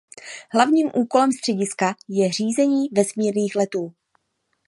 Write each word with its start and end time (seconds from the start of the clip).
Hlavním 0.53 0.91
úkolem 0.95 1.31
střediska 1.31 1.95
je 2.09 2.31
řízení 2.31 2.89
vesmírných 2.93 3.55
letů. 3.55 3.93